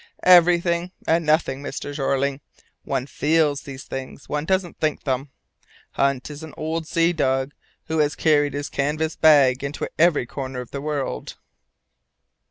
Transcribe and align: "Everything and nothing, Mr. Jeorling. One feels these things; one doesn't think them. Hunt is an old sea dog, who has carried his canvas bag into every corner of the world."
"Everything 0.23 0.91
and 1.05 1.23
nothing, 1.27 1.61
Mr. 1.61 1.93
Jeorling. 1.93 2.39
One 2.85 3.05
feels 3.05 3.61
these 3.61 3.83
things; 3.83 4.27
one 4.27 4.45
doesn't 4.45 4.79
think 4.79 5.03
them. 5.03 5.29
Hunt 5.91 6.31
is 6.31 6.41
an 6.41 6.55
old 6.57 6.87
sea 6.87 7.13
dog, 7.13 7.53
who 7.85 7.99
has 7.99 8.15
carried 8.15 8.53
his 8.55 8.67
canvas 8.67 9.15
bag 9.15 9.63
into 9.63 9.87
every 9.99 10.25
corner 10.25 10.59
of 10.59 10.71
the 10.71 10.81
world." 10.81 11.35